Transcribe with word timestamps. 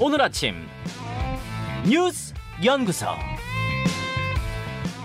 오늘 0.00 0.22
아침 0.22 0.54
뉴스 1.88 2.32
연구소. 2.64 3.06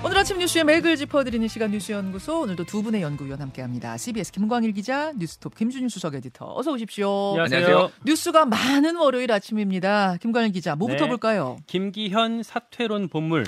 오늘 0.06 0.18
아침 0.20 0.38
뉴스의 0.38 0.66
맥을 0.66 0.96
짚어드리는 0.97 1.47
시간 1.47 1.72
뉴스 1.72 1.92
연구소 1.92 2.42
오늘도 2.42 2.66
두 2.66 2.84
분의 2.84 3.02
연구위원 3.02 3.42
함께합니다. 3.42 3.98
CBS 3.98 4.32
김광일 4.32 4.74
기자, 4.74 5.12
뉴스톱 5.13 5.56
김준일 5.56 5.90
수석 5.90 6.13
에디터 6.13 6.46
어서 6.56 6.74
오십시오. 6.74 7.31
안녕하세요. 7.31 7.92
뉴스가 8.06 8.46
많은 8.46 8.96
월요일 8.96 9.31
아침입니다. 9.31 10.17
김광일 10.21 10.52
기자, 10.52 10.76
뭐부터 10.76 11.06
네. 11.06 11.10
볼까요? 11.10 11.57
김기현 11.66 12.44
사퇴론 12.44 13.07
본물. 13.07 13.46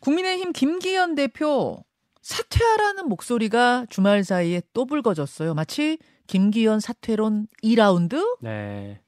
국민의힘 0.00 0.52
김기현 0.52 1.14
대표 1.14 1.84
사퇴하라는 2.22 3.08
목소리가 3.08 3.86
주말 3.88 4.24
사이에 4.24 4.62
또 4.72 4.84
불거졌어요. 4.86 5.54
마치 5.54 5.98
김기현 6.26 6.80
사퇴론 6.80 7.46
2라운드? 7.62 8.38
네. 8.40 8.98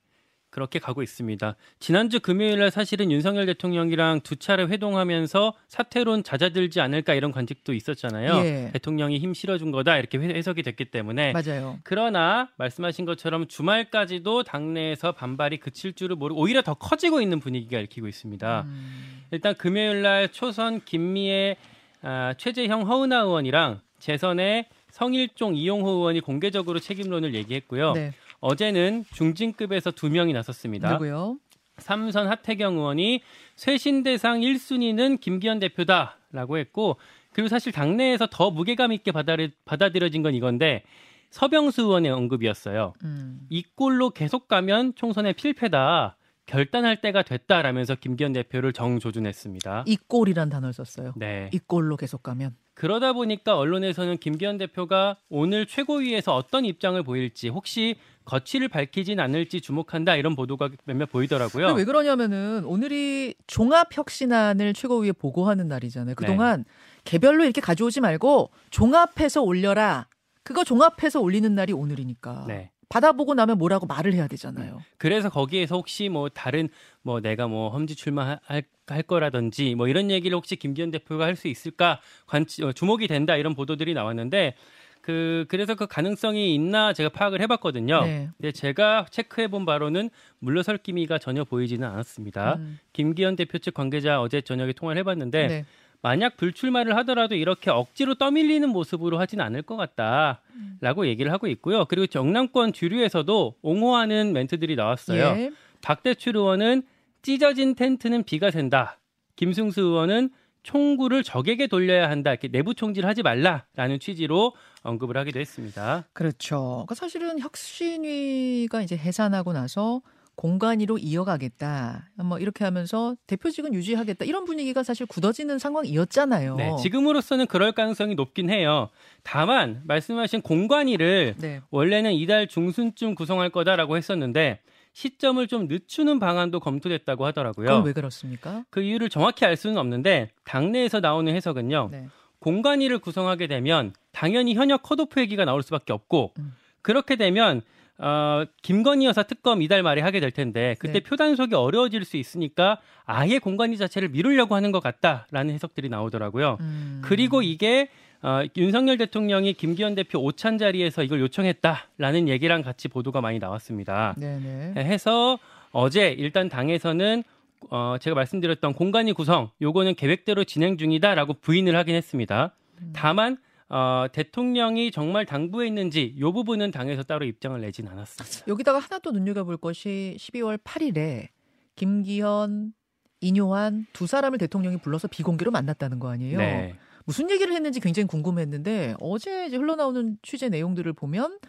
그렇게 0.55 0.79
가고 0.79 1.03
있습니다. 1.03 1.57
지난주 1.81 2.21
금요일 2.21 2.61
날 2.61 2.71
사실은 2.71 3.11
윤석열 3.11 3.45
대통령이랑 3.47 4.21
두 4.21 4.37
차례 4.37 4.63
회동하면서 4.63 5.53
사퇴론 5.67 6.23
잦아들지 6.23 6.81
않을까 6.81 7.15
이런 7.15 7.33
관측도 7.33 7.75
있었잖아요. 7.75 8.37
예. 8.45 8.71
대통령이 8.73 9.19
힘 9.19 9.35
실어준 9.35 9.73
거다 9.73 9.99
이렇게 9.99 10.17
해- 10.21 10.29
해석이 10.33 10.63
됐기 10.63 10.85
때문에 10.87 11.33
맞아요. 11.33 11.81
그러나 11.83 12.51
말씀하신 12.57 13.05
것처럼 13.05 13.49
주말까지도 13.49 14.45
당내에서 14.45 15.11
반발이 15.11 15.57
그칠 15.59 15.93
줄을 15.93 16.15
모르고 16.15 16.41
오히려 16.41 16.63
더 16.63 16.75
커지고 16.75 17.21
있는 17.21 17.41
분위기가 17.41 17.81
읽히고 17.81 18.07
있습니다. 18.07 18.61
음, 18.65 19.23
일단 19.33 19.57
금요일 19.57 20.03
날 20.03 20.29
초선 20.31 20.83
김미애 20.85 21.57
아, 22.03 22.33
최재형 22.39 22.89
허은하 22.89 23.23
의원이랑 23.23 23.81
재선의 23.99 24.67
성일종 24.93 25.57
이용호 25.57 25.89
의원이 25.91 26.21
공개적으로 26.21 26.79
책임론을 26.79 27.35
얘기했고요. 27.35 27.95
네. 27.95 28.13
어제는 28.45 29.05
중진급에서 29.11 29.91
두 29.91 30.11
명이 30.11 30.35
나섰습니다. 30.35 30.93
누구요? 30.93 31.39
삼선 31.79 32.29
하태경 32.29 32.77
의원이 32.77 33.23
쇄신 33.57 34.03
대상 34.03 34.41
1순위는 34.41 35.19
김기현 35.19 35.59
대표다라고 35.61 36.59
했고 36.59 36.97
그리고 37.33 37.49
사실 37.49 37.73
당내에서 37.73 38.29
더 38.31 38.51
무게감 38.51 38.93
있게 38.93 39.13
받아들, 39.13 39.51
받아들여진 39.65 40.23
건 40.23 40.35
이건데 40.35 40.85
서병수 41.31 41.83
의원의 41.83 42.13
언급이었어요. 42.13 42.93
음, 43.03 43.41
이 43.49 43.65
꼴로 43.75 44.11
계속 44.11 44.47
가면 44.47 44.95
총선에 44.95 45.33
필패다. 45.33 46.17
결단할 46.47 47.01
때가 47.01 47.23
됐다라면서 47.23 47.95
김기현 47.97 48.35
대표를 48.35 48.75
정조준했습니다. 48.75 49.85
이 49.87 49.97
꼴이란 49.97 50.51
단어를 50.51 50.75
썼어요. 50.75 51.15
네. 51.17 51.49
이 51.53 51.59
꼴로 51.59 51.97
계속 51.97 52.23
가면. 52.23 52.55
그러다 52.75 53.13
보니까 53.13 53.57
언론에서는 53.57 54.19
김기현 54.19 54.59
대표가 54.59 55.17
오늘 55.29 55.67
최고위에서 55.67 56.35
어떤 56.35 56.65
입장을 56.65 57.01
보일지 57.03 57.49
혹시 57.49 57.97
거취를 58.25 58.69
밝히진 58.69 59.21
않을지 59.21 59.61
주목한다 59.61 60.17
이런 60.17 60.35
보도가 60.35 60.71
몇몇 60.85 61.11
보이더라고요. 61.11 61.75
왜 61.75 61.85
그러냐면은 61.85 62.65
오늘이 62.65 63.35
종합혁신안을 63.47 64.73
최고위에 64.73 65.13
보고하는 65.13 65.69
날이잖아요. 65.69 66.15
그동안 66.15 66.65
개별로 67.05 67.45
이렇게 67.45 67.61
가져오지 67.61 68.01
말고 68.01 68.51
종합해서 68.71 69.43
올려라. 69.43 70.09
그거 70.43 70.65
종합해서 70.65 71.21
올리는 71.21 71.55
날이 71.55 71.73
오늘이니까. 71.73 72.45
네. 72.49 72.71
받아보고 72.95 73.35
나면 73.35 73.59
뭐라고 73.59 73.87
말을 73.87 74.13
해야 74.15 74.29
되잖아요. 74.29 74.81
그래서 74.99 75.29
거기에서 75.29 75.75
혹시 75.75 76.09
뭐 76.09 76.29
다른 76.29 76.69
뭐 77.03 77.21
내가 77.21 77.49
뭐 77.49 77.71
험지 77.71 77.97
출마할 77.97 78.39
할 78.87 79.03
거라든지 79.03 79.75
뭐 79.75 79.89
이런 79.89 80.11
얘기를 80.11 80.37
혹시 80.37 80.57
김기현 80.57 80.91
대표가 80.93 81.25
할 81.25 81.35
수 81.35 81.49
있을까 81.49 82.01
관치, 82.27 82.63
어, 82.63 82.73
주목이 82.73 83.09
된다 83.09 83.35
이런 83.35 83.55
보도들이 83.57 83.93
나왔는데 83.95 84.55
그 85.01 85.45
그래서 85.49 85.75
그 85.75 85.87
가능성이 85.89 86.55
있나 86.55 86.93
제가 86.93 87.09
파악을 87.09 87.41
해봤거든요. 87.43 88.03
네. 88.05 88.29
근데 88.37 88.53
제가 88.53 89.07
체크해본 89.11 89.67
바로는 89.67 90.11
물러설 90.39 90.79
기미가 90.79 91.19
전혀 91.19 91.43
보이지는 91.43 91.89
않았습니다. 91.89 92.55
음, 92.55 92.79
김기현 92.93 93.35
대표 93.35 93.59
측 93.59 93.75
관계자 93.75 94.21
어제 94.21 94.41
저녁에 94.41 94.73
통화를 94.73 95.01
해봤는데 95.01 95.47
네. 95.49 95.65
만약 96.05 96.37
불출마를 96.37 96.95
하더라도 96.99 97.35
이렇게 97.35 97.71
억지로 97.71 98.15
떠밀리는 98.17 98.69
모습으로 98.69 99.19
하진 99.19 99.41
않을 99.41 99.63
것 99.63 99.77
같다라고 99.77 101.07
얘기를 101.07 101.33
하고 101.33 101.47
있고요. 101.47 101.87
그리고 101.87 102.07
정남권 102.07 102.75
주류에서도 102.75 103.55
옹호하는 103.63 104.35
멘트들이 104.35 104.77
나왔어요. 104.77 105.23
예. 105.39 105.51
박대출 105.81 106.37
의원은 106.37 106.83
찢어진 107.23 107.75
텐트는 107.75 108.25
비가 108.25 108.51
샌다. 108.51 108.99
김승수 109.37 109.81
의원은 109.81 110.29
총구를 110.63 111.23
적에게 111.23 111.69
돌려야 111.69 112.11
한다. 112.11 112.33
이렇게 112.33 112.49
내부 112.49 112.75
총질하지 112.75 113.23
말라라는 113.23 113.99
취지로 113.99 114.53
언급을 114.83 115.17
하기도 115.17 115.41
했습니다. 115.41 116.05
그렇죠. 116.13 116.85
그러니까 116.87 116.97
사실은 116.97 117.39
혁신위가 117.39 118.83
이제 118.83 118.95
해산하고 118.95 119.55
나서 119.55 120.03
공간위로 120.37 120.99
이어가겠다. 120.99 122.11
뭐 122.25 122.39
이렇게 122.39 122.65
하면서 122.65 123.17
대표직은 123.27 123.75
유지하겠다. 123.75 124.25
이런 124.25 124.45
분위기가 124.45 124.83
사실 124.83 125.07
굳어지는 125.07 125.59
상황이었잖아요. 125.59 126.57
네, 126.57 126.71
지금으로서는 126.83 127.47
그럴 127.47 127.73
가능성이 127.73 128.15
높긴 128.15 128.51
해요. 128.51 128.89
다만 129.23 129.83
말씀하신 129.85 130.43
공관위를 130.43 131.35
네. 131.39 131.61
원래는 131.71 132.13
이달 132.13 132.47
중순쯤 132.49 133.15
구성할 133.15 133.51
거다라고 133.51 133.97
했었는데 133.97 134.61
시점을 134.93 135.47
좀 135.49 135.67
늦추는 135.67 136.19
방안도 136.19 136.61
검토됐다고 136.61 137.27
하더라고요. 137.27 137.67
그건 137.67 137.85
왜 137.85 137.93
그렇습니까? 137.93 138.65
그 138.71 138.81
이유를 138.81 139.09
정확히 139.11 139.45
알 139.45 139.57
수는 139.57 139.77
없는데 139.77 140.31
당내에서 140.45 141.01
나오는 141.01 141.35
해석은요. 141.35 141.89
네. 141.91 142.07
공관위를 142.39 142.99
구성하게 142.99 143.47
되면 143.47 143.93
당연히 144.13 144.55
현역 144.55 144.83
컷오프 144.83 145.21
얘기가 145.21 145.45
나올 145.45 145.63
수밖에 145.63 145.93
없고 145.93 146.35
음. 146.39 146.55
그렇게 146.83 147.17
되면 147.17 147.63
어, 147.99 148.45
김건희 148.63 149.07
여사 149.07 149.23
특검 149.23 149.63
이달 149.63 149.83
말에 149.83 150.03
하게 150.03 150.21
될 150.21 150.31
텐데 150.31 150.75
그때 150.79 150.95
네. 150.95 151.01
표단속이 151.01 151.55
어려워질 151.55 152.05
수 152.05 152.17
있으니까 152.17 152.79
아예 153.05 153.39
공관위 153.39 153.77
자체를 153.77 154.09
미루려고 154.09 154.55
하는 154.57 154.73
것 154.73 154.83
같다라는 154.83 155.55
해석들이 155.55 155.89
나오더라고요. 155.89 156.59
음. 156.61 157.03
그리고 157.05 157.43
이게 157.43 157.89
어, 158.23 158.43
윤석열 158.57 158.97
대통령이 158.97 159.53
김기현 159.53 159.95
대표 159.95 160.19
오찬 160.19 160.59
자리에서 160.59 161.03
이걸 161.03 161.21
요청했다라는 161.21 162.29
얘기랑 162.29 162.63
같이 162.63 162.89
보도가 162.89 163.21
많이 163.21 163.39
나왔습니다. 163.39 164.15
네네. 164.17 164.73
해서 164.77 165.39
어제 165.73 166.09
일단 166.09 166.49
당에서는 166.49 167.23
어, 167.71 167.97
제가 168.01 168.15
말씀드렸던 168.15 168.73
공간이 168.73 169.13
구성 169.13 169.51
요거는 169.61 169.95
계획대로 169.95 170.45
진행 170.45 170.79
중이다라고 170.79 171.35
부인을 171.35 171.77
하긴 171.77 171.95
했습니다. 171.95 172.55
음. 172.81 172.93
다만 172.95 173.37
어, 173.75 174.07
대통령이 174.13 174.93
정말 174.93 175.27
당부에 175.27 175.67
있는지 175.67 176.15
요 176.21 176.33
부분은 176.33 176.71
당에서 176.71 177.03
따로 177.03 177.25
입장을 177.25 177.61
내진 177.61 177.89
않았습니다. 177.89 178.47
여기다가 178.47 178.79
하나 178.79 179.01
또 179.01 179.11
눈여겨볼 179.11 179.57
것이 179.57 180.17
12월 180.17 180.59
8일에 180.59 181.27
김기현, 181.75 182.73
이뇨한 183.21 183.87
두 183.93 184.07
사람을 184.07 184.39
대통령이 184.39 184.77
불러서 184.77 185.09
비공개로 185.09 185.51
만났다는 185.51 185.99
거 185.99 186.09
아니에요? 186.09 186.39
네. 186.39 186.77
무슨 187.05 187.29
얘기를 187.31 187.53
했는지 187.53 187.81
굉장히 187.81 188.07
궁금했는데 188.07 188.95
어제 189.01 189.47
이제 189.47 189.57
흘러나오는 189.57 190.19
취재 190.23 190.49
내용들을 190.49 190.93
보면 190.93 191.41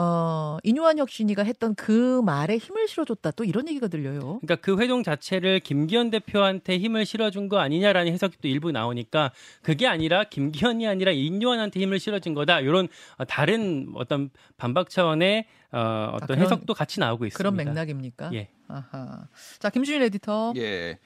어, 0.00 0.58
이뇨한 0.62 0.98
혁신이가 0.98 1.42
했던 1.42 1.74
그 1.74 2.22
말에 2.22 2.56
힘을 2.56 2.86
실어줬다 2.86 3.32
또 3.32 3.42
이런 3.42 3.66
얘기가 3.68 3.88
들려요. 3.88 4.38
그러니까 4.40 4.54
그 4.56 4.78
회동 4.78 5.02
자체를 5.02 5.58
김기현 5.58 6.10
대표한테 6.10 6.78
힘을 6.78 7.04
실어준 7.04 7.48
거 7.48 7.58
아니냐라는 7.58 8.12
해석이 8.12 8.36
또 8.40 8.46
일부 8.46 8.70
나오니까 8.70 9.32
그게 9.60 9.88
아니라 9.88 10.22
김기현이 10.22 10.86
아니라 10.86 11.10
인요한한테 11.10 11.80
힘을 11.80 11.98
실어준 11.98 12.34
거다. 12.34 12.60
이런 12.60 12.86
어, 13.16 13.24
다른 13.24 13.90
어떤 13.96 14.30
반박 14.56 14.88
차원의 14.88 15.46
어, 15.72 16.10
어떤 16.14 16.26
그런- 16.28 16.40
해석도 16.42 16.74
같이 16.74 17.00
나오고 17.00 17.26
있습니다. 17.26 17.36
그런 17.36 17.56
맥락입니까? 17.56 18.30
예. 18.34 18.50
아하. 18.68 19.26
자 19.58 19.68
김준일 19.70 20.02
에디터. 20.02 20.52
예. 20.58 20.98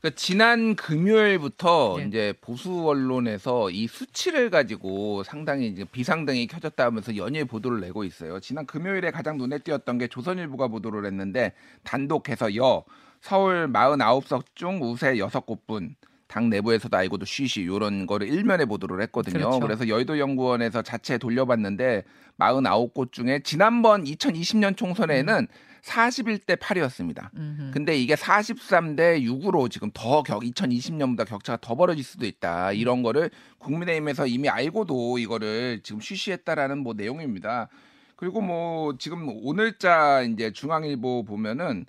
그러니까 0.00 0.16
지난 0.16 0.76
금요일부터 0.76 1.96
예. 2.00 2.04
이제 2.04 2.34
보수 2.40 2.86
언론에서 2.86 3.70
이 3.70 3.86
수치를 3.86 4.50
가지고 4.50 5.22
상당히 5.24 5.68
이제 5.68 5.84
비상등이 5.84 6.46
켜졌다 6.46 6.84
하면서 6.84 7.16
연일 7.16 7.44
보도를 7.44 7.80
내고 7.80 8.04
있어요. 8.04 8.40
지난 8.40 8.66
금요일에 8.66 9.10
가장 9.10 9.38
눈에 9.38 9.58
띄었던 9.58 9.98
게 9.98 10.08
조선일보가 10.08 10.68
보도를 10.68 11.06
했는데 11.06 11.52
단독해서 11.84 12.56
여 12.56 12.84
서울 13.20 13.72
49석 13.72 14.44
중 14.54 14.80
우세 14.82 15.14
6곳뿐 15.14 15.94
당 16.28 16.50
내부에서도 16.50 16.96
알고도 16.96 17.24
쉬쉬 17.24 17.62
이런 17.62 18.06
거를 18.06 18.28
일면에 18.28 18.64
보도를 18.64 19.00
했거든요. 19.02 19.38
그렇죠. 19.38 19.60
그래서 19.60 19.88
여의도 19.88 20.18
연구원에서 20.18 20.82
자체 20.82 21.18
돌려봤는데 21.18 22.04
49곳 22.38 23.12
중에 23.12 23.40
지난번 23.44 24.04
2020년 24.04 24.76
총선에는 24.76 25.46
41대 25.86 26.56
8이었습니다. 26.56 27.30
음흠. 27.36 27.70
근데 27.72 27.96
이게 27.96 28.14
43대 28.14 29.22
6으로 29.22 29.70
지금 29.70 29.90
더 29.94 30.22
격, 30.22 30.42
2020년보다 30.42 31.26
격차가 31.26 31.58
더 31.60 31.74
벌어질 31.74 32.04
수도 32.04 32.26
있다. 32.26 32.72
이런 32.72 33.02
거를 33.02 33.30
국민의힘에서 33.58 34.26
이미 34.26 34.48
알고도 34.48 35.18
이거를 35.18 35.80
지금 35.82 36.00
쉬쉬했다라는 36.00 36.78
뭐 36.78 36.94
내용입니다. 36.94 37.68
그리고 38.16 38.40
뭐 38.40 38.96
지금 38.98 39.28
오늘자 39.28 40.22
이제 40.22 40.50
중앙일보 40.52 41.24
보면은 41.24 41.86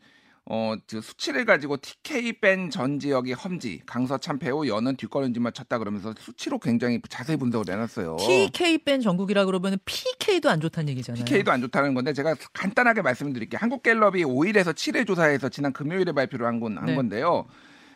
어, 0.50 0.76
그 0.90 1.02
수치를 1.02 1.44
가지고 1.44 1.76
TK 1.78 2.40
뺀전 2.40 3.00
지역이 3.00 3.34
험지, 3.34 3.82
강서 3.86 4.18
참패 4.18 4.50
후 4.50 4.68
연은 4.68 4.96
뒷걸음질만 4.96 5.52
쳤다 5.52 5.78
그러면서 5.78 6.14
수치로 6.18 6.58
굉장히 6.60 7.02
자세히 7.10 7.36
분석을 7.36 7.66
내놨어요. 7.68 8.16
TK 8.18 8.80
뺀 8.80 9.02
전국이라 9.02 9.44
그러면 9.46 9.78
PK도 9.84 10.50
안 10.50 10.62
좋다는 10.62 10.90
얘기잖아요. 10.92 11.26
PK도 11.26 11.52
안 11.52 11.60
좋다는 11.62 11.94
건데 11.94 12.14
제가 12.14 12.36
간단하게 12.54 13.02
말씀드릴게요. 13.02 13.60
한국갤럽이 13.62 14.24
5일에서 14.24 14.74
7일 14.74 15.06
조사해서 15.06 15.50
지난 15.50 15.74
금요일에 15.74 16.14
발표를 16.14 16.46
한, 16.46 16.62
건, 16.62 16.78
한 16.78 16.86
네. 16.86 16.96
건데요. 16.96 17.46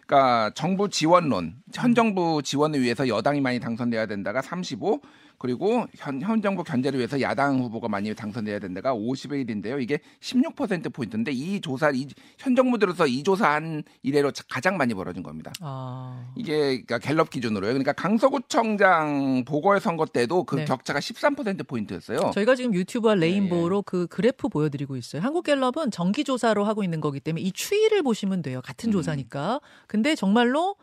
그러니까 0.06 0.52
정부 0.54 0.90
지원론, 0.90 1.56
현 1.74 1.96
정부 1.96 2.42
지원을 2.44 2.82
위해서 2.82 3.08
여당이 3.08 3.40
많이 3.40 3.62
당선돼야 3.62 4.08
된다가 4.08 4.42
35, 4.42 5.00
그리고 5.42 5.88
현, 5.98 6.22
현 6.22 6.40
정부 6.40 6.64
견제를 6.64 7.00
위해서 7.00 7.20
야당 7.20 7.62
후보가 7.62 7.88
많이 7.88 8.14
당선돼야 8.14 8.60
된다가 8.60 8.94
51인데요. 8.94 9.82
이게 9.82 9.98
16% 10.20 10.94
포인트인데 10.94 11.32
이 11.32 11.60
조사, 11.60 11.90
이, 11.90 12.08
현 12.38 12.56
정부 12.56 12.78
들어서 12.78 13.08
이 13.08 13.24
조사한 13.24 13.82
이래로 14.04 14.34
가장 14.48 14.78
많이 14.78 14.94
벌어진 14.94 15.24
겁니다. 15.24 15.52
아. 15.60 16.32
이게 16.36 16.84
그러니까 16.84 17.00
갤럽 17.00 17.32
기준으로요. 17.32 17.72
그러니까 17.72 17.92
강서구청장 17.94 19.44
보궐선거 19.46 20.06
때도 20.06 20.44
그 20.44 20.58
네. 20.58 20.66
격차가 20.66 21.00
13% 21.00 21.68
포인트였어요. 21.68 22.30
저희가 22.36 22.54
지금 22.54 22.76
유튜브와 22.76 23.16
레인보우로 23.16 23.78
네. 23.78 23.84
그 23.84 24.06
그래프 24.06 24.48
보여드리고 24.48 24.96
있어요. 24.96 25.24
한국갤럽은 25.24 25.90
정기 25.90 26.24
조사로 26.24 26.66
하고 26.66 26.84
있는 26.84 27.02
거기 27.02 27.20
때문에 27.20 27.42
이 27.42 27.52
추이를 27.52 28.04
보시면 28.04 28.44
돼요. 28.44 28.62
같은 28.64 28.90
음. 28.90 28.92
조사니까. 28.92 29.60
근데 29.88 30.14
정말로 30.14 30.76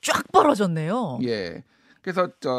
쫙 0.00 0.24
벌어졌네요. 0.32 1.20
예. 1.22 1.62
그래서 2.02 2.28
저 2.40 2.50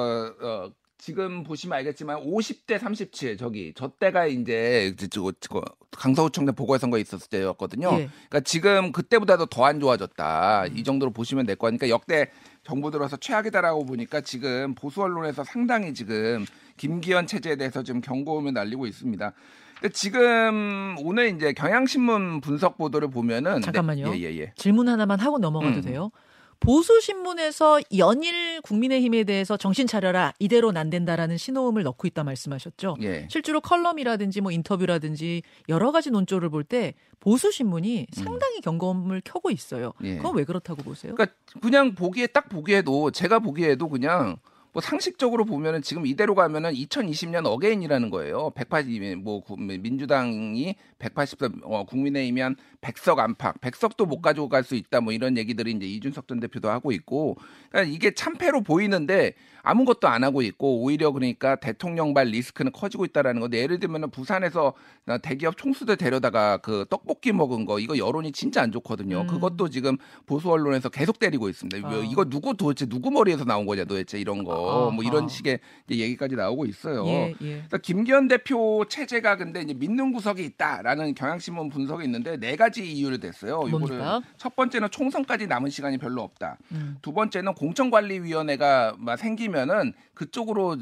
어, 0.41 0.71
지금 0.99 1.43
보시면 1.43 1.77
알겠지만 1.77 2.25
50대 2.25 2.77
37 2.77 3.37
저기 3.37 3.73
저 3.75 3.87
때가 3.87 4.27
이제 4.27 4.93
저, 5.09 5.31
저, 5.39 5.61
강서구청장 5.91 6.53
보궐선거 6.55 6.97
있었을 6.99 7.29
때였거든요. 7.29 7.87
예. 7.93 8.09
그러니까 8.29 8.41
지금 8.41 8.91
그때보다도 8.91 9.45
더 9.47 9.65
안 9.69 9.79
좋아졌다. 9.79 10.65
이 10.73 10.83
정도로 10.83 11.11
보시면 11.11 11.45
될 11.45 11.55
거니까 11.55 11.89
역대 11.89 12.29
정부 12.63 12.91
들어서 12.91 13.17
최악이다라고 13.17 13.85
보니까 13.85 14.21
지금 14.21 14.75
보수 14.75 15.01
언론에서 15.01 15.43
상당히 15.43 15.93
지금 15.93 16.45
김기현 16.77 17.27
체제에 17.27 17.55
대해서 17.55 17.81
지금 17.83 18.01
경고음을 18.01 18.53
날리고 18.53 18.85
있습니다. 18.85 19.33
근데 19.79 19.93
지금 19.93 20.95
오늘 20.99 21.33
이제 21.35 21.53
경향신문 21.53 22.41
분석 22.41 22.77
보도를 22.77 23.09
보면은 23.09 23.61
잠깐만요. 23.61 24.11
네, 24.11 24.19
예, 24.19 24.23
예, 24.23 24.37
예. 24.39 24.53
질문 24.55 24.89
하나만 24.89 25.19
하고 25.19 25.37
넘어가도 25.37 25.75
음. 25.77 25.81
돼요. 25.81 26.11
보수 26.59 26.99
신문에서 26.99 27.79
연일 27.97 28.61
국민의힘에 28.61 29.23
대해서 29.23 29.55
정신 29.57 29.87
차려라 29.87 30.33
이대로는 30.39 30.79
안 30.79 30.89
된다라는 30.89 31.37
신호음을 31.37 31.83
넣고 31.83 32.05
있다 32.07 32.23
말씀하셨죠. 32.23 32.97
예. 33.01 33.27
실제로 33.29 33.61
컬럼이라든지 33.61 34.41
뭐 34.41 34.51
인터뷰라든지 34.51 35.41
여러 35.69 35.91
가지 35.91 36.11
논조를 36.11 36.49
볼 36.49 36.63
때 36.69 36.93
보수 37.19 37.51
신문이 37.51 38.07
상당히 38.11 38.61
경고음을 38.61 39.21
켜고 39.25 39.49
있어요. 39.49 39.93
예. 40.03 40.17
그건 40.17 40.35
왜 40.35 40.43
그렇다고 40.43 40.83
보세요? 40.83 41.15
그러니까 41.15 41.35
그냥 41.61 41.95
보기에 41.95 42.27
딱 42.27 42.47
보기에도 42.49 43.11
제가 43.11 43.39
보기에도 43.39 43.89
그냥 43.89 44.37
뭐 44.71 44.81
상식적으로 44.81 45.45
보면은 45.45 45.81
지금 45.81 46.05
이대로 46.05 46.35
가면은 46.35 46.71
2020년 46.73 47.45
again이라는 47.47 48.09
거예요. 48.11 48.51
180, 48.51 49.15
뭐 49.17 49.41
구- 49.41 49.57
민주당이 49.57 50.75
180석, 50.99 51.61
어, 51.63 51.85
국민의힘이 51.85 52.39
한 52.41 52.55
100석 52.81 53.17
안팎, 53.19 53.59
100석도 53.61 54.05
못 54.07 54.21
가지고 54.21 54.47
갈 54.47 54.63
수 54.63 54.75
있다. 54.75 55.01
뭐 55.01 55.11
이런 55.11 55.37
얘기들이 55.37 55.71
이제 55.71 55.85
이준석 55.87 56.27
전 56.27 56.39
대표도 56.39 56.69
하고 56.69 56.91
있고, 56.91 57.37
그러니까 57.71 57.91
이게 57.93 58.11
참패로 58.13 58.61
보이는데 58.61 59.33
아무것도 59.63 60.07
안 60.07 60.23
하고 60.23 60.41
있고 60.41 60.81
오히려 60.81 61.11
그러니까 61.11 61.55
대통령발 61.55 62.27
리스크는 62.27 62.71
커지고 62.71 63.05
있다라는 63.05 63.41
건데 63.41 63.59
예를 63.59 63.79
들면은 63.79 64.09
부산에서 64.09 64.73
대기업 65.21 65.57
총수들 65.57 65.97
데려다가 65.97 66.57
그 66.57 66.85
떡볶이 66.89 67.31
먹은 67.31 67.65
거 67.65 67.79
이거 67.79 67.97
여론이 67.97 68.31
진짜 68.31 68.61
안 68.61 68.71
좋거든요. 68.71 69.21
음. 69.21 69.27
그것도 69.27 69.69
지금 69.69 69.97
보수 70.25 70.49
언론에서 70.49 70.89
계속 70.89 71.19
때리고 71.19 71.49
있습니다. 71.49 71.87
아. 71.87 71.91
왜 71.91 72.05
이거 72.05 72.25
누구 72.25 72.55
도대체 72.55 72.85
누구 72.85 73.11
머리에서 73.11 73.43
나온 73.43 73.65
거냐 73.65 73.85
도대체 73.85 74.19
이런 74.19 74.43
거뭐 74.43 74.91
아하. 74.91 74.97
이런 75.03 75.27
식의 75.27 75.59
얘기까지 75.89 76.35
나오고 76.35 76.65
있어요. 76.65 77.05
예, 77.07 77.33
예. 77.41 77.63
그래서 77.67 77.77
김기현 77.77 78.27
대표 78.27 78.85
체제가 78.87 79.35
근데 79.37 79.61
이제 79.61 79.73
믿는 79.73 80.13
구석이 80.13 80.43
있다라는 80.43 81.15
경향신문 81.15 81.69
분석이 81.69 82.05
있는데 82.05 82.37
네 82.37 82.55
가지 82.55 82.89
이유를 82.89 83.19
댔어요. 83.19 83.63
이거를 83.67 84.01
첫 84.37 84.55
번째는 84.55 84.89
총선까지 84.91 85.47
남은 85.47 85.69
시간이 85.69 85.97
별로 85.97 86.21
없다. 86.21 86.57
음. 86.71 86.97
두 87.01 87.13
번째는 87.13 87.53
공천관리위원회가 87.55 88.95
막 88.97 89.17
생기 89.17 89.48
면은 89.49 89.93
그쪽으로 90.13 90.77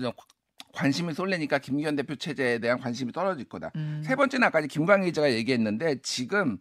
관심이 0.74 1.14
쏠리니까 1.14 1.58
김기현 1.58 1.96
대표 1.96 2.16
체제에 2.16 2.60
대한 2.60 2.80
관심이 2.80 3.12
떨어질 3.12 3.46
거다. 3.46 3.72
음. 3.76 4.02
세 4.06 4.16
번째는 4.16 4.48
아까 4.48 4.62
김광희 4.62 5.08
기자가 5.08 5.32
얘기했는데 5.34 6.02
지금 6.04 6.60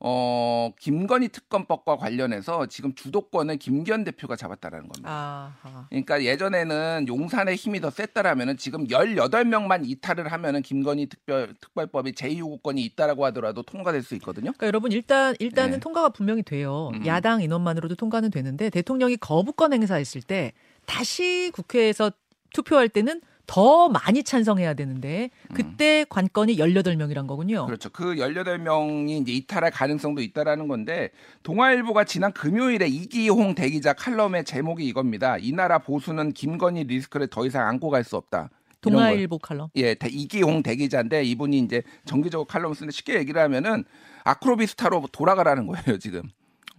어 0.00 0.70
김건희 0.78 1.28
특검법과 1.28 1.96
관련해서 1.96 2.66
지금 2.66 2.94
주도권을 2.94 3.56
김기현 3.56 4.04
대표가 4.04 4.36
잡았다라는 4.36 4.88
겁니다. 4.88 5.10
아하. 5.10 5.86
그러니까 5.90 6.22
예전에는 6.22 7.06
용산의 7.08 7.56
힘이 7.56 7.80
더 7.80 7.90
셌다라면은 7.90 8.56
지금 8.58 8.86
18명만 8.86 9.82
이탈을 9.84 10.30
하면은 10.30 10.62
김건희 10.62 11.08
특별 11.08 11.52
특별법이 11.60 12.12
제2요구권이 12.12 12.78
있다라고 12.78 13.24
하더라도 13.26 13.62
통과될 13.62 14.02
수 14.02 14.14
있거든요. 14.14 14.52
그러니까 14.52 14.68
여러분 14.68 14.92
일단 14.92 15.34
일단은 15.40 15.72
네. 15.72 15.80
통과가 15.80 16.10
분명히 16.10 16.44
돼요. 16.44 16.92
음. 16.94 17.04
야당 17.04 17.42
인원만으로도 17.42 17.96
통과는 17.96 18.30
되는데 18.30 18.70
대통령이 18.70 19.16
거부권 19.16 19.72
행사했을 19.72 20.22
때 20.22 20.52
다시 20.88 21.50
국회에서 21.54 22.10
투표할 22.54 22.88
때는 22.88 23.20
더 23.46 23.88
많이 23.88 24.22
찬성해야 24.22 24.74
되는데 24.74 25.30
그때 25.54 26.04
관건이 26.10 26.56
18명이란 26.56 27.26
거군요. 27.26 27.62
음. 27.62 27.66
그렇죠. 27.66 27.88
그 27.90 28.14
18명이 28.16 29.22
이제 29.22 29.32
이탈할 29.32 29.70
가능성도 29.70 30.20
있다라는 30.20 30.68
건데 30.68 31.10
동아일보가 31.44 32.04
지난 32.04 32.32
금요일에 32.32 32.88
이기홍 32.88 33.54
대기자 33.54 33.92
칼럼의 33.94 34.44
제목이 34.44 34.84
이겁니다. 34.86 35.38
이 35.38 35.52
나라 35.52 35.78
보수는 35.78 36.32
김건희 36.32 36.84
리스크를 36.84 37.28
더 37.28 37.46
이상 37.46 37.66
안고 37.68 37.88
갈 37.90 38.04
수 38.04 38.16
없다. 38.16 38.50
동아일보 38.80 39.38
칼럼. 39.38 39.68
예, 39.76 39.94
대- 39.94 40.08
이기홍 40.08 40.62
대기자인데 40.62 41.24
이분이 41.24 41.58
이제 41.58 41.82
정기적으로 42.04 42.44
칼럼을 42.46 42.74
쓰는데 42.76 42.92
쉽게 42.94 43.14
얘기를 43.14 43.40
하면은 43.42 43.84
아크로비스타로 44.24 45.06
돌아가라는 45.10 45.66
거예요, 45.66 45.98
지금. 45.98 46.22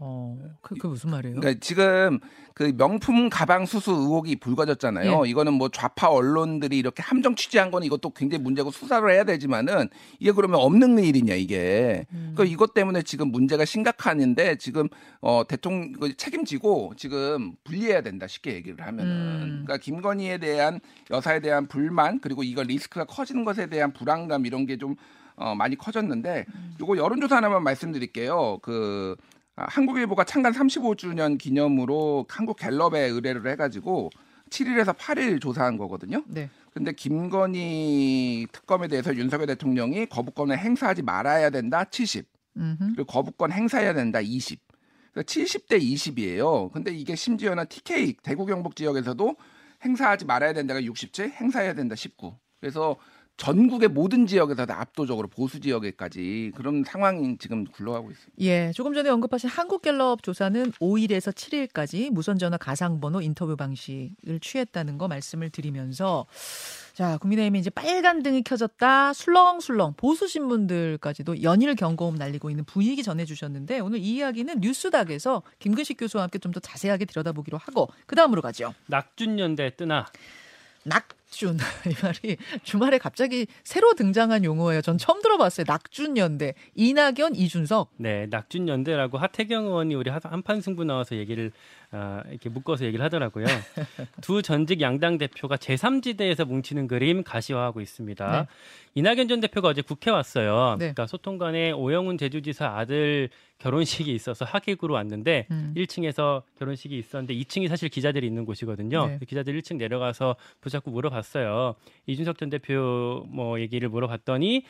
어, 0.02 0.38
그, 0.62 0.76
그 0.76 0.88
무슨 0.88 1.10
말이에요? 1.10 1.36
그러니까 1.36 1.60
지금 1.60 2.20
그 2.54 2.74
명품 2.78 3.30
가방 3.30 3.66
수수 3.66 3.92
의혹이 3.92 4.38
불거졌잖아요. 4.38 5.26
예. 5.26 5.30
이거는 5.30 5.54
뭐 5.54 5.68
좌파 5.68 6.08
언론들이 6.08 6.78
이렇게 6.78 7.04
함정 7.04 7.36
취재한 7.36 7.70
건 7.70 7.84
이것도 7.84 8.12
굉장히 8.12 8.42
문제고 8.42 8.72
수사를 8.72 9.10
해야 9.12 9.26
되지만은 9.26 9.90
이게 10.20 10.32
그러면 10.32 10.62
없는 10.62 11.00
일이냐 11.00 11.34
이게. 11.36 12.06
음. 12.14 12.34
그 12.38 12.46
이것 12.46 12.74
때문에 12.74 13.02
지금 13.02 13.30
문제가 13.32 13.66
심각한데 13.66 14.56
지금 14.56 14.88
어 15.20 15.44
대통령 15.46 15.90
이거 15.90 16.10
책임지고 16.16 16.94
지금 16.96 17.54
분리해야 17.66 18.02
된다 18.02 18.26
쉽게 18.26 18.54
얘기를 18.54 18.86
하면은. 18.88 19.12
음. 19.12 19.64
그러니까 19.66 19.78
김건희에 19.78 20.38
대한 20.38 20.80
여사에 21.12 21.42
대한 21.42 21.68
불만 21.68 22.22
그리고 22.22 22.44
이거 22.44 22.64
리스크가 22.64 23.04
커지는 23.04 23.44
것에 23.44 23.68
대한 23.68 23.92
불안감 23.92 24.46
이런 24.46 24.66
게좀 24.66 24.96
어, 25.36 25.56
많이 25.56 25.78
커졌는데 25.78 26.46
요거 26.82 26.98
여론조사 26.98 27.38
하나만 27.38 27.64
말씀드릴게요. 27.64 28.60
그 28.62 29.16
아, 29.20 29.39
한국일보가 29.68 30.24
창간 30.24 30.54
35주년 30.54 31.38
기념으로 31.38 32.26
한국 32.30 32.58
갤럽에 32.58 33.02
의뢰를 33.02 33.50
해가지고 33.52 34.10
7일에서 34.50 34.96
8일 34.96 35.42
조사한 35.42 35.78
거거든요. 35.78 36.24
네. 36.28 36.50
근데 36.72 36.92
김건희 36.92 38.48
특검에 38.52 38.88
대해서 38.88 39.16
윤석열 39.16 39.48
대통령이 39.48 40.06
거부권을 40.08 40.58
행사하지 40.58 41.02
말아야 41.02 41.50
된다 41.50 41.84
70, 41.84 42.26
음흠. 42.58 42.78
그리고 42.96 43.06
거부권 43.06 43.52
행사해야 43.52 43.94
된다 43.94 44.20
20. 44.22 44.60
그러니까 45.12 45.32
70대 45.32 45.82
20이에요. 45.82 46.72
근데 46.72 46.92
이게 46.92 47.16
심지어는 47.16 47.68
TK 47.68 48.18
대구 48.24 48.46
경북 48.46 48.76
지역에서도 48.76 49.36
행사하지 49.84 50.26
말아야 50.26 50.54
된다가 50.54 50.84
67, 50.84 51.32
행사해야 51.32 51.74
된다 51.74 51.96
19. 51.96 52.34
그래서 52.60 52.98
전국의 53.40 53.88
모든 53.88 54.28
지역에서 54.28 54.66
다 54.66 54.82
압도적으로 54.82 55.30
보수 55.30 55.62
지역에까지 55.62 56.52
그런 56.56 56.84
상황이 56.86 57.38
지금 57.38 57.64
굴러가고 57.64 58.12
있습니다. 58.12 58.34
예, 58.42 58.72
조금 58.76 58.94
전에 58.94 59.10
언급하신 59.10 59.50
한국갤럽 59.50 60.22
조사는 60.24 60.74
5일에서 60.74 61.34
7일까지 61.34 62.10
무선 62.12 62.38
전화 62.38 62.58
가상번호 62.58 63.22
인터뷰 63.22 63.56
방식을 63.56 64.42
취했다는 64.42 64.98
거 64.98 65.08
말씀을 65.08 65.50
드리면서 65.52 66.26
자, 66.94 67.18
국민의힘이 67.18 67.60
이제 67.60 67.70
빨간 67.70 68.24
등이 68.24 68.44
켜졌다. 68.44 69.14
술렁술렁 69.14 69.94
보수 69.96 70.28
신문들까지도 70.28 71.42
연일 71.42 71.76
경고음 71.76 72.16
날리고 72.16 72.50
있는 72.50 72.66
분위기 72.66 73.04
전해 73.04 73.24
주셨는데 73.24 73.80
오늘 73.80 74.00
이 74.00 74.16
이야기는 74.18 74.60
뉴스닥에서 74.60 75.44
김근식 75.60 75.98
교수와 75.98 76.24
함께 76.24 76.38
좀 76.40 76.50
더 76.50 76.60
자세하게 76.60 77.06
들여다보기로 77.06 77.60
하고 77.60 77.90
그 78.08 78.16
다음으로 78.16 78.42
가죠. 78.42 78.74
낙준연대 78.88 79.76
뜨나 79.78 80.08
낙 80.84 81.08
준 81.30 81.58
이 81.86 81.94
말이 82.04 82.38
주말에 82.64 82.98
갑자기 82.98 83.46
새로 83.64 83.94
등장한 83.94 84.44
용어예요. 84.44 84.82
전 84.82 84.98
처음 84.98 85.22
들어봤어요. 85.22 85.66
낙준 85.68 86.18
연대 86.18 86.54
이낙연 86.76 87.36
이준석. 87.36 87.92
네, 87.98 88.26
낙준 88.30 88.68
연대라고 88.68 89.18
하태경 89.18 89.66
의원이 89.66 89.96
우리 89.96 90.10
하- 90.10 90.20
한판 90.24 90.62
승부 90.62 90.84
나와서 90.84 91.16
얘기를 91.16 91.52
아, 91.92 92.22
이렇게 92.30 92.50
묶어서 92.50 92.86
얘기를 92.86 93.04
하더라고요. 93.06 93.46
두 94.22 94.42
전직 94.42 94.82
양당 94.82 95.18
대표가 95.18 95.56
제3지대에서 95.58 96.46
뭉치는 96.46 96.88
그림 96.88 97.24
가시화하고 97.24 97.82
있습니다. 97.82 98.42
네. 98.42 98.48
이낙연 98.96 99.28
전 99.28 99.40
대표가 99.40 99.70
어제 99.70 99.82
국회 99.82 100.12
왔어요. 100.12 100.72
네. 100.78 100.86
그러니까 100.94 101.08
소통관에 101.08 101.72
오영훈 101.72 102.18
제주지사 102.18 102.68
아들 102.78 103.30
결혼식이 103.60 104.14
있어서 104.14 104.46
하객으로 104.46 104.94
왔는데 104.96 105.48
음. 105.52 105.74
1층에서 105.76 106.44
결혼식이 106.58 106.98
있었는데 106.98 107.36
2층이 107.36 107.68
사실 107.68 107.90
기자들이 107.90 108.26
있는 108.26 108.46
곳이거든요. 108.46 109.08
네. 109.08 109.20
기자들 109.28 109.60
1층 109.62 109.78
내려가서 109.78 110.36
붙잡고 110.62 110.92
물어봤어요. 110.92 111.76
이준석 112.08 112.38
전 112.38 112.50
대표 112.50 113.26
뭐 113.30 113.60
얘기를 113.60 113.88
물어봤더니 113.90 114.64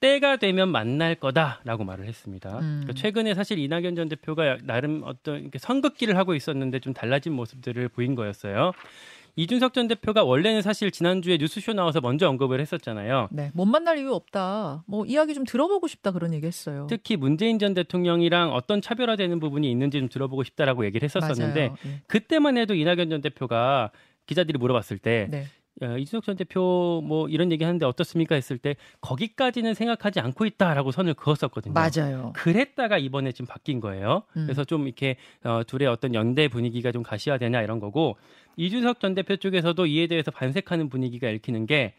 때가 0.00 0.36
되면 0.36 0.68
만날 0.68 1.14
거다라고 1.14 1.84
말을 1.84 2.06
했습니다. 2.06 2.58
음. 2.58 2.80
그러니까 2.82 2.92
최근에 2.94 3.34
사실 3.34 3.58
이낙연 3.58 3.94
전 3.94 4.08
대표가 4.08 4.58
나름 4.64 5.02
어떤 5.04 5.40
이렇게 5.40 5.58
선긋기를 5.58 6.16
하고 6.16 6.34
있었는데 6.34 6.80
좀 6.80 6.92
달라진 6.92 7.34
모습들을 7.34 7.88
보인 7.90 8.16
거였어요. 8.16 8.72
이준석 9.36 9.72
전 9.72 9.88
대표가 9.88 10.24
원래는 10.24 10.60
사실 10.60 10.90
지난주에 10.90 11.38
뉴스쇼 11.38 11.72
나와서 11.72 12.00
먼저 12.00 12.28
언급을 12.28 12.60
했었잖아요. 12.60 13.28
네, 13.30 13.50
못 13.54 13.64
만날 13.64 13.98
이유 13.98 14.12
없다. 14.12 14.84
뭐 14.86 15.06
이야기 15.06 15.32
좀 15.34 15.44
들어보고 15.44 15.88
싶다 15.88 16.12
그런 16.12 16.34
얘기 16.34 16.46
했어요. 16.46 16.86
특히 16.90 17.16
문재인 17.16 17.58
전 17.58 17.72
대통령이랑 17.72 18.52
어떤 18.52 18.82
차별화되는 18.82 19.40
부분이 19.40 19.70
있는지 19.70 19.98
좀 19.98 20.08
들어보고 20.08 20.44
싶다라고 20.44 20.84
얘기를 20.84 21.04
했었었는데. 21.04 21.72
예. 21.86 22.02
그때만 22.06 22.58
해도 22.58 22.74
이낙연 22.74 23.08
전 23.08 23.22
대표가 23.22 23.90
기자들이 24.26 24.58
물어봤을 24.58 24.98
때 24.98 25.28
네. 25.30 25.46
어, 25.80 25.96
이준석 25.96 26.24
전 26.24 26.36
대표 26.36 27.02
뭐 27.04 27.28
이런 27.28 27.50
얘기 27.50 27.64
하는데 27.64 27.84
어떻습니까 27.86 28.34
했을 28.34 28.58
때 28.58 28.76
거기까지는 29.00 29.74
생각하지 29.74 30.20
않고 30.20 30.44
있다라고 30.44 30.92
선을 30.92 31.14
그었었거든요. 31.14 31.72
맞아요. 31.72 32.32
그랬다가 32.34 32.98
이번에 32.98 33.32
지금 33.32 33.46
바뀐 33.46 33.80
거예요. 33.80 34.22
음. 34.36 34.44
그래서 34.44 34.64
좀 34.64 34.86
이렇게 34.86 35.16
어, 35.42 35.62
둘의 35.66 35.88
어떤 35.88 36.14
연대 36.14 36.48
분위기가 36.48 36.92
좀 36.92 37.02
가시화되냐 37.02 37.62
이런 37.62 37.80
거고 37.80 38.16
이준석 38.56 39.00
전 39.00 39.14
대표 39.14 39.36
쪽에서도 39.36 39.86
이에 39.86 40.06
대해서 40.06 40.30
반색하는 40.30 40.88
분위기가 40.88 41.28
읽히는 41.28 41.66
게 41.66 41.94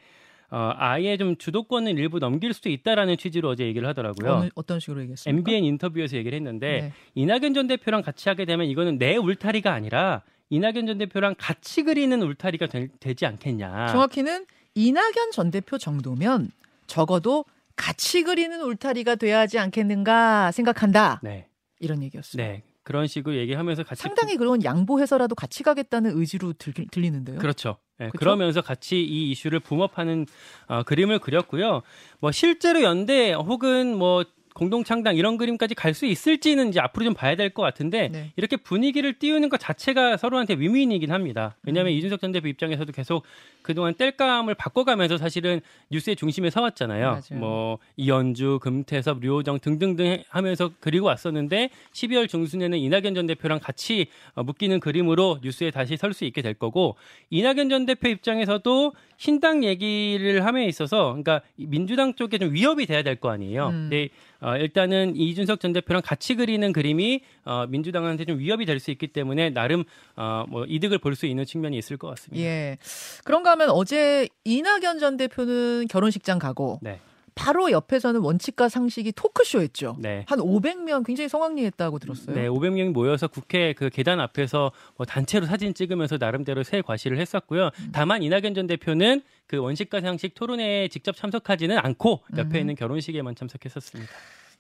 어, 0.54 0.72
아예 0.76 1.18
좀 1.18 1.36
주도권을 1.36 1.98
일부 1.98 2.20
넘길 2.20 2.54
수도 2.54 2.70
있다라는 2.70 3.18
취지로 3.18 3.50
어제 3.50 3.66
얘기를 3.66 3.88
하더라고요. 3.88 4.32
어느, 4.34 4.50
어떤 4.54 4.80
식으로 4.80 5.02
얘기했습니까? 5.02 5.36
MBN 5.36 5.64
인터뷰에서 5.66 6.16
얘기를 6.16 6.36
했는데 6.36 6.82
네. 6.82 6.94
이낙연 7.16 7.56
전 7.56 7.66
대표랑 7.66 8.04
같이 8.04 8.30
하게 8.30 8.46
되면 8.46 8.68
이거는 8.68 9.00
내 9.00 9.16
울타리가 9.16 9.74
아니라 9.74 10.22
이낙연 10.52 10.86
전 10.86 10.98
대표랑 11.00 11.34
같이 11.40 11.82
그리는 11.82 12.22
울타리가 12.22 12.68
되, 12.68 13.14
지 13.16 13.26
않겠냐. 13.26 13.88
정확히는 13.88 14.46
이낙연 14.76 15.32
전 15.32 15.50
대표 15.50 15.80
정도면 15.80 16.52
적어도 16.86 17.46
같이 17.76 18.22
그리는 18.22 18.62
울타리가 18.62 19.16
돼야 19.16 19.40
하지 19.40 19.58
않겠는가 19.58 20.52
생각한다. 20.52 21.20
네, 21.24 21.48
이런 21.80 22.04
얘기였어요. 22.04 22.44
네 22.44 22.62
그런 22.84 23.08
식으로 23.08 23.36
얘기하면서 23.38 23.84
같이 23.84 24.02
상당히 24.02 24.36
그런 24.38 24.64
양보해서라도 24.64 25.36
같이 25.36 25.64
가겠다는 25.64 26.18
의지로 26.18 26.54
들, 26.54 26.74
들리는데요. 26.92 27.40
그렇죠. 27.40 27.78
예, 28.00 28.06
그쵸? 28.06 28.18
그러면서 28.18 28.62
같이 28.62 29.02
이 29.02 29.32
이슈를 29.32 29.60
붐업하는 29.60 30.26
어, 30.68 30.84
그림을 30.84 31.20
그렸고요. 31.20 31.82
뭐 32.20 32.32
실제로 32.32 32.82
연대 32.82 33.34
혹은 33.34 33.98
뭐 33.98 34.24
공동 34.54 34.84
창당 34.84 35.16
이런 35.16 35.38
그림까지 35.38 35.76
갈 35.76 35.94
수 35.94 36.06
있을지는 36.08 36.70
이제 36.70 36.80
앞으로 36.80 37.06
좀 37.06 37.14
봐야 37.14 37.36
될 37.36 37.50
것 37.52 37.62
같은데 37.62 38.08
네. 38.10 38.32
이렇게 38.36 38.56
분위기를 38.58 39.14
띄우는 39.14 39.50
것 39.50 39.60
자체가 39.60 40.18
서로한테 40.18 40.56
윈윈이긴 40.56 41.12
합니다. 41.12 41.56
왜냐하면 41.64 41.94
음. 41.94 41.98
이준석 41.98 42.20
전 42.20 42.32
대표 42.32 42.48
입장에서도 42.48 42.92
계속 42.92 43.24
그동안 43.62 43.94
뗄감을 43.94 44.56
바꿔가면서 44.56 45.18
사실은 45.18 45.62
뉴스의 45.92 46.16
중심에 46.16 46.50
서왔잖아요. 46.50 47.06
맞아요. 47.06 47.40
뭐 47.40 47.78
이현주, 47.98 48.60
금태섭, 48.62 49.20
류호정 49.22 49.60
등등등 49.60 50.24
하면서 50.30 50.72
그리고 50.80 51.06
왔었는데 51.08 51.70
12월 51.94 52.28
중순에는 52.28 52.78
이낙연 52.78 53.14
전 53.16 53.28
대표랑 53.28 53.60
같이 53.60 54.08
어, 54.36 54.44
묶이는 54.44 54.80
그림으로 54.80 55.40
뉴스에 55.44 55.70
다시 55.72 55.96
설 55.98 56.14
수 56.14 56.26
있게 56.26 56.42
될 56.44 56.54
거고 56.54 56.96
이낙연 57.32 57.70
전 57.70 57.86
대표 57.88 58.08
입장에서도 58.10 58.94
신당 59.18 59.64
얘기를 59.64 60.46
함에 60.46 60.66
있어서 60.68 61.08
그러니까 61.10 61.42
이 61.58 61.66
민주당 61.68 62.14
쪽에 62.16 62.38
좀 62.38 62.54
위협이 62.54 62.86
돼야 62.86 63.02
될 63.04 63.16
거 63.16 63.30
아니에요. 63.30 63.68
음. 63.68 63.90
근데 63.90 64.10
어, 64.44 64.58
일단은 64.58 65.16
이준석 65.16 65.60
전 65.60 65.72
대표랑 65.74 66.02
같이 66.06 66.36
그리는 66.36 66.72
그림이 66.74 67.22
어, 67.46 67.66
민주당한테 67.68 68.26
좀 68.26 68.38
위협이 68.40 68.66
될 68.66 68.80
수 68.80 68.92
있기 68.92 69.08
때문에 69.08 69.50
나름 69.52 69.84
어, 70.18 70.44
뭐 70.50 70.66
이득을 70.66 70.98
볼 71.00 71.16
수 71.16 71.26
있는 71.26 71.46
측면이 71.46 71.78
있을 71.78 71.96
것 71.98 72.08
같습니다. 72.10 72.44
예. 72.44 72.78
그런가 73.24 73.52
하면 73.52 73.70
어제 73.70 74.28
이낙연 74.44 75.00
전 75.00 75.16
대표는 75.18 75.88
결혼식장 75.88 76.40
가고 76.40 76.80
네. 76.82 77.00
바로 77.36 77.72
옆에서는 77.72 78.22
원칙과 78.22 78.70
상식이 78.70 79.12
토크쇼 79.14 79.62
했죠. 79.62 79.96
네. 80.00 80.26
한 80.28 80.40
500명 80.40 81.06
굉장히 81.06 81.30
성황리했다고 81.30 82.00
들었어요. 82.00 82.36
네, 82.36 82.48
500명이 82.48 82.92
모여서 82.92 83.28
국회 83.28 83.74
그 83.74 83.90
계단 83.90 84.20
앞에서 84.20 84.72
뭐 84.98 85.06
단체로 85.06 85.46
사진 85.46 85.74
찍으면서 85.74 86.18
나름대로 86.20 86.64
새 86.64 86.82
과시를 86.82 87.20
했었고요. 87.20 87.72
음. 87.80 87.90
다만 87.92 88.24
이낙연 88.24 88.54
전 88.54 88.68
대표는 88.68 89.22
그 89.48 89.58
원식과 89.58 90.02
상식 90.02 90.36
토론회에 90.36 90.88
직접 90.90 91.16
참석하지는 91.16 91.78
않고 91.78 92.24
옆에 92.38 92.58
음. 92.58 92.62
있는 92.62 92.76
결혼식에만 92.76 93.36
참석했었습니다. 93.36 94.12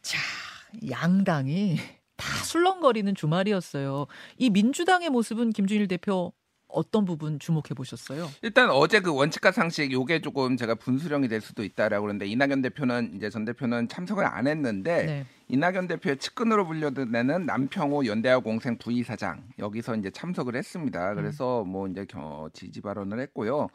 자, 0.02 0.18
양당이 0.90 1.78
다 2.16 2.44
술렁거리는 2.44 3.14
주말이었어요. 3.16 4.08
이 4.38 4.50
민주당의 4.50 5.10
모습은 5.10 5.52
김준일 5.52 5.88
대표 5.88 6.34
어떤 6.74 7.06
부분 7.06 7.40
주목해 7.40 7.70
보셨어요? 7.76 8.30
일단 8.42 8.70
어제 8.70 9.00
그 9.00 9.14
원칙과 9.14 9.52
상식 9.52 9.92
요게 9.92 10.22
조금 10.22 10.58
제가 10.58 10.76
분수령이 10.76 11.28
될 11.28 11.40
수도 11.42 11.64
있다라고 11.64 12.04
그러는데 12.04 12.26
이낙연 12.28 12.62
대표는 12.62 13.14
이제 13.16 13.30
전 13.30 13.46
대표는 13.46 13.88
참석을 13.88 14.26
안 14.26 14.48
했는데 14.48 15.06
네. 15.06 15.26
이낙연 15.50 15.88
대표의 15.88 16.18
측근으로 16.18 16.66
불려드는 16.66 17.46
남평호 17.46 18.06
연대하 18.06 18.40
공생 18.40 18.78
부이사장 18.78 19.44
여기서 19.60 19.96
이제 19.96 20.10
참석을 20.10 20.56
했습니다. 20.56 21.14
그래서 21.14 21.64
뭐 21.64 21.88
이제 21.88 22.06
겨, 22.06 22.50
지지 22.54 22.82
발언을 22.82 23.20
했고요. 23.20 23.70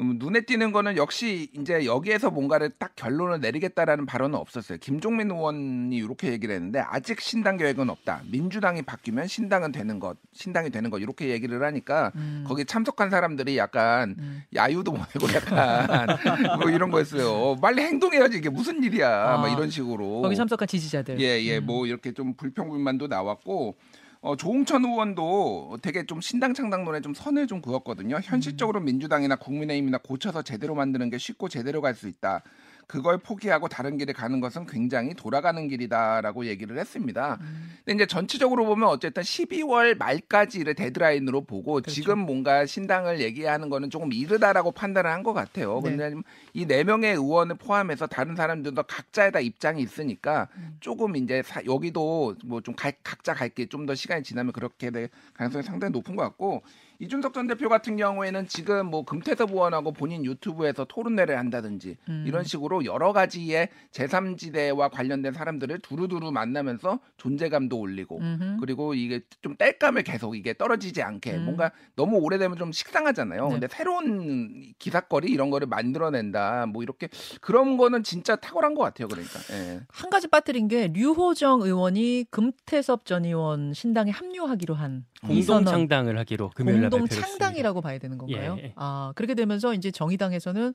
음, 0.00 0.16
눈에 0.18 0.40
띄는 0.40 0.72
거는 0.72 0.96
역시 0.96 1.50
이제 1.58 1.84
여기에서 1.84 2.30
뭔가를 2.30 2.70
딱 2.78 2.96
결론을 2.96 3.40
내리겠다라는 3.40 4.06
발언은 4.06 4.38
없었어요. 4.38 4.78
김종민 4.78 5.30
의원이 5.30 5.94
이렇게 5.96 6.32
얘기를 6.32 6.54
했는데 6.54 6.80
아직 6.80 7.20
신당 7.20 7.58
계획은 7.58 7.90
없다. 7.90 8.22
민주당이 8.30 8.82
바뀌면 8.82 9.26
신당은 9.26 9.70
되는 9.70 9.98
것, 9.98 10.16
신당이 10.32 10.70
되는 10.70 10.88
것 10.88 10.98
이렇게 10.98 11.28
얘기를 11.28 11.62
하니까 11.62 12.10
음. 12.14 12.44
거기 12.46 12.64
참석한 12.64 13.10
사람들이 13.10 13.58
약간 13.58 14.16
음. 14.18 14.42
야유도 14.54 14.92
보내고 14.92 15.34
약간 15.34 16.06
뭐 16.58 16.70
이런 16.70 16.90
거였어요. 16.90 17.56
빨리 17.60 17.82
행동해야지 17.82 18.38
이게 18.38 18.48
무슨 18.48 18.82
일이야. 18.82 19.34
아, 19.34 19.36
막 19.36 19.48
이런 19.48 19.68
식으로. 19.68 20.22
거기 20.22 20.34
참석한 20.36 20.66
지지자들. 20.66 21.20
예, 21.20 21.42
예, 21.42 21.58
음. 21.58 21.66
뭐 21.66 21.86
이렇게 21.86 22.12
좀 22.12 22.34
불평불만도 22.34 23.08
나왔고, 23.08 23.76
어, 24.22 24.36
조홍천 24.36 24.84
의원도 24.84 25.78
되게 25.82 26.06
좀 26.06 26.20
신당 26.20 26.54
창당론에 26.54 27.00
좀 27.00 27.12
선을 27.12 27.48
좀 27.48 27.60
그었거든요. 27.60 28.20
현실적으로 28.22 28.78
음. 28.78 28.84
민주당이나 28.84 29.34
국민의힘이나 29.34 29.98
고쳐서 29.98 30.42
제대로 30.42 30.76
만드는 30.76 31.10
게 31.10 31.18
쉽고 31.18 31.48
제대로 31.48 31.80
갈 31.80 31.92
수 31.96 32.08
있다. 32.08 32.42
그걸 32.92 33.16
포기하고 33.16 33.68
다른 33.68 33.96
길에 33.96 34.12
가는 34.12 34.38
것은 34.38 34.66
굉장히 34.66 35.14
돌아가는 35.14 35.66
길이다라고 35.66 36.44
얘기를 36.44 36.78
했습니다. 36.78 37.38
음. 37.40 37.70
근데 37.86 37.94
이제 37.94 38.06
전체적으로 38.06 38.66
보면 38.66 38.86
어쨌든 38.90 39.22
12월 39.22 39.96
말까지를 39.96 40.74
데드라인으로 40.74 41.40
보고 41.46 41.72
그렇죠. 41.72 41.90
지금 41.90 42.18
뭔가 42.18 42.66
신당을 42.66 43.20
얘기하는 43.20 43.70
거는 43.70 43.88
조금 43.88 44.12
이르다라고 44.12 44.72
판단을 44.72 45.10
한 45.10 45.22
것 45.22 45.32
같아요. 45.32 45.80
네. 45.82 45.96
근데 45.96 46.20
이 46.52 46.66
네 46.66 46.84
명의 46.84 47.12
의원을 47.14 47.54
포함해서 47.56 48.06
다른 48.08 48.36
사람들도 48.36 48.82
각자에 48.82 49.30
다 49.30 49.40
입장이 49.40 49.80
있으니까 49.80 50.48
음. 50.56 50.76
조금 50.80 51.16
이제 51.16 51.42
사- 51.42 51.64
여기도 51.64 52.34
뭐 52.44 52.60
좀 52.60 52.74
각자 52.76 53.32
갈게 53.32 53.64
좀 53.66 53.86
더 53.86 53.94
시간이 53.94 54.22
지나면 54.22 54.52
그렇게 54.52 54.90
될 54.90 55.08
가능성이 55.32 55.62
상당히 55.64 55.92
높은 55.92 56.14
것 56.14 56.24
같고 56.24 56.62
이준석 57.02 57.34
전 57.34 57.48
대표 57.48 57.68
같은 57.68 57.96
경우에는 57.96 58.46
지금 58.46 58.86
뭐 58.86 59.04
금태섭 59.04 59.50
의원하고 59.50 59.92
본인 59.92 60.24
유튜브에서 60.24 60.84
토론회를 60.84 61.36
한다든지 61.36 61.96
음. 62.08 62.24
이런 62.28 62.44
식으로 62.44 62.84
여러 62.84 63.12
가지의 63.12 63.70
제3지대와 63.90 64.88
관련된 64.88 65.32
사람들을 65.32 65.80
두루두루 65.80 66.30
만나면서 66.30 67.00
존재감도 67.16 67.76
올리고 67.76 68.18
음흠. 68.18 68.56
그리고 68.60 68.94
이게 68.94 69.20
좀 69.40 69.56
땔감을 69.56 70.04
계속 70.04 70.36
이게 70.36 70.54
떨어지지 70.54 71.02
않게 71.02 71.32
음. 71.38 71.44
뭔가 71.44 71.72
너무 71.96 72.18
오래되면 72.18 72.56
좀 72.56 72.70
식상하잖아요. 72.70 73.46
네. 73.46 73.50
근데 73.50 73.66
새로운 73.68 74.72
기사거리 74.78 75.28
이런 75.32 75.50
거를 75.50 75.66
만들어낸다. 75.66 76.66
뭐 76.66 76.84
이렇게 76.84 77.08
그런 77.40 77.78
거는 77.78 78.04
진짜 78.04 78.36
탁월한 78.36 78.74
것 78.74 78.82
같아요. 78.82 79.08
그러니까. 79.08 79.40
예. 79.50 79.80
한 79.88 80.08
가지 80.08 80.28
빠뜨린 80.28 80.68
게 80.68 80.86
류호정 80.86 81.62
의원이 81.62 82.26
금태섭 82.30 83.06
전 83.06 83.24
의원 83.24 83.74
신당에 83.74 84.12
합류하기로 84.12 84.74
한 84.74 85.04
공동. 85.20 85.64
창당을 85.64 86.18
하기로 86.18 86.50
금요일 86.54 86.82
날 86.82 86.91
공동 86.92 87.08
발표를 87.08 87.22
창당이라고 87.22 87.80
봐야 87.80 87.98
되는 87.98 88.18
건가요? 88.18 88.56
예, 88.60 88.64
예. 88.64 88.72
아 88.76 89.12
그렇게 89.16 89.34
되면서 89.34 89.74
이제 89.74 89.90
정의당에서는 89.90 90.72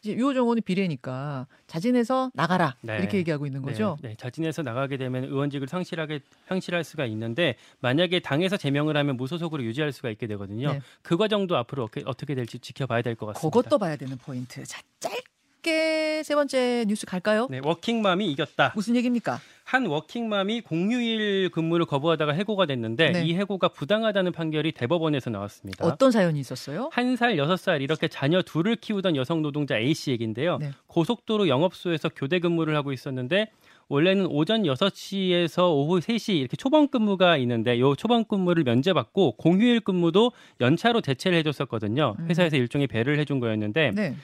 이제 0.00 0.12
유호정 0.14 0.44
의원이 0.44 0.60
비례니까 0.60 1.48
자진해서 1.66 2.30
나가라 2.32 2.76
네. 2.82 2.98
이렇게 2.98 3.18
얘기하고 3.18 3.46
있는 3.46 3.62
거죠. 3.62 3.96
네, 4.00 4.10
네, 4.10 4.14
자진해서 4.16 4.62
나가게 4.62 4.96
되면 4.96 5.24
의원직을 5.24 5.66
상실하게 5.66 6.20
상실할 6.46 6.84
수가 6.84 7.04
있는데 7.06 7.56
만약에 7.80 8.20
당에서 8.20 8.56
제명을 8.56 8.96
하면 8.96 9.16
무소속으로 9.16 9.64
유지할 9.64 9.90
수가 9.92 10.10
있게 10.10 10.28
되거든요. 10.28 10.72
네. 10.74 10.80
그 11.02 11.16
과정도 11.16 11.56
앞으로 11.56 11.82
어떻게, 11.84 12.02
어떻게 12.06 12.34
될지 12.36 12.60
지켜봐야 12.60 13.02
될 13.02 13.16
것 13.16 13.26
같습니다. 13.26 13.50
그것도 13.60 13.78
봐야 13.78 13.96
되는 13.96 14.16
포인트. 14.18 14.62
자 14.64 14.80
짧게 15.00 16.22
세 16.22 16.34
번째 16.36 16.84
뉴스 16.86 17.04
갈까요? 17.04 17.48
네, 17.50 17.60
워킹맘이 17.62 18.30
이겼다. 18.30 18.72
무슨 18.76 18.94
얘기입니까? 18.96 19.40
한 19.68 19.84
워킹맘이 19.84 20.62
공휴일 20.62 21.50
근무를 21.50 21.84
거부하다가 21.84 22.32
해고가 22.32 22.64
됐는데 22.64 23.10
네. 23.10 23.26
이 23.26 23.34
해고가 23.34 23.68
부당하다는 23.68 24.32
판결이 24.32 24.72
대법원에서 24.72 25.28
나왔습니다. 25.28 25.84
어떤 25.84 26.10
사연이 26.10 26.40
있었어요? 26.40 26.88
한 26.90 27.16
살, 27.16 27.36
여섯 27.36 27.58
살 27.58 27.82
이렇게 27.82 28.08
자녀 28.08 28.40
둘을 28.40 28.76
키우던 28.76 29.14
여성 29.14 29.42
노동자 29.42 29.76
A 29.76 29.92
씨 29.92 30.10
얘긴데요. 30.12 30.56
네. 30.56 30.70
고속도로 30.86 31.48
영업소에서 31.48 32.08
교대 32.16 32.38
근무를 32.38 32.76
하고 32.76 32.94
있었는데 32.94 33.50
원래는 33.88 34.28
오전 34.28 34.62
6시에서 34.62 35.70
오후 35.70 36.00
3시 36.00 36.36
이렇게 36.36 36.56
초반 36.56 36.88
근무가 36.88 37.36
있는데 37.36 37.78
요 37.78 37.94
초반 37.94 38.24
근무를 38.24 38.64
면제받고 38.64 39.32
공휴일 39.32 39.80
근무도 39.80 40.32
연차로 40.62 41.02
대체를 41.02 41.36
해줬었거든요. 41.40 42.16
음. 42.18 42.26
회사에서 42.30 42.56
일종의 42.56 42.86
배를 42.86 43.18
해준 43.18 43.38
거였는데 43.38 43.90
네. 43.94 44.16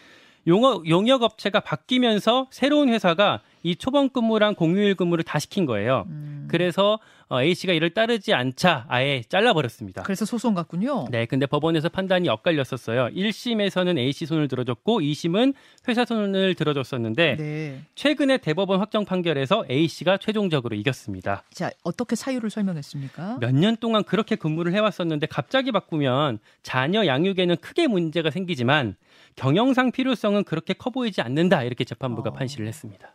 용역, 0.46 0.88
용역 0.88 1.22
업체가 1.22 1.60
바뀌면서 1.60 2.48
새로운 2.50 2.88
회사가 2.88 3.42
이 3.64 3.74
초반 3.76 4.10
근무랑 4.10 4.54
공휴일 4.54 4.94
근무를 4.94 5.24
다 5.24 5.38
시킨 5.38 5.64
거예요. 5.66 6.04
음. 6.08 6.46
그래서 6.50 7.00
어, 7.28 7.40
A 7.42 7.54
씨가 7.54 7.72
이를 7.72 7.88
따르지 7.90 8.34
않자 8.34 8.84
아예 8.88 9.22
잘라버렸습니다. 9.26 10.02
그래서 10.02 10.26
소송 10.26 10.52
갔군요. 10.54 11.06
네, 11.10 11.24
근데 11.24 11.46
법원에서 11.46 11.88
판단이 11.88 12.28
엇갈렸었어요. 12.28 13.08
1심에서는 13.14 13.96
A 13.98 14.12
씨 14.12 14.26
손을 14.26 14.46
들어줬고 14.48 15.00
2심은 15.00 15.54
회사 15.88 16.04
손을 16.04 16.54
들어줬었는데 16.54 17.36
네. 17.38 17.80
최근에 17.94 18.38
대법원 18.38 18.78
확정 18.78 19.06
판결에서 19.06 19.64
A 19.70 19.88
씨가 19.88 20.18
최종적으로 20.18 20.76
이겼습니다. 20.76 21.42
자, 21.50 21.70
어떻게 21.82 22.14
사유를 22.14 22.50
설명했습니까? 22.50 23.38
몇 23.40 23.54
년 23.54 23.76
동안 23.78 24.04
그렇게 24.04 24.36
근무를 24.36 24.74
해왔었는데 24.74 25.26
갑자기 25.28 25.72
바꾸면 25.72 26.38
자녀 26.62 27.06
양육에는 27.06 27.56
크게 27.56 27.86
문제가 27.86 28.28
생기지만 28.30 28.96
경영상 29.36 29.90
필요성은 29.92 30.44
그렇게 30.44 30.74
커 30.74 30.90
보이지 30.90 31.22
않는다 31.22 31.62
이렇게 31.62 31.84
재판부가 31.84 32.30
어. 32.30 32.32
판시를 32.34 32.66
했습니다. 32.68 33.14